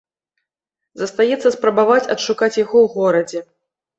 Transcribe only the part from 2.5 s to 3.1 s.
яго ў